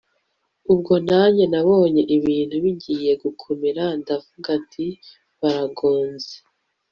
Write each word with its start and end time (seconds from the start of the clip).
ubwo 0.71 0.93
nanjye 1.07 1.43
nabonye 1.53 2.03
ibintu 2.17 2.55
bigiye 2.63 3.11
gukomera 3.23 3.83
ndavuga 4.01 4.51
nti 4.65 4.85
barangonze 5.39 6.33